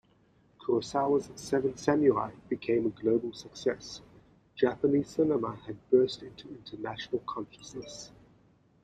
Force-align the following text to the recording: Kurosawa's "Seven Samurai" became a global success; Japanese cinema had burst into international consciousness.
Kurosawa's 0.59 1.29
"Seven 1.35 1.77
Samurai" 1.77 2.31
became 2.49 2.87
a 2.87 2.89
global 2.89 3.33
success; 3.33 4.01
Japanese 4.55 5.09
cinema 5.09 5.57
had 5.67 5.77
burst 5.91 6.23
into 6.23 6.47
international 6.49 7.21
consciousness. 7.27 8.09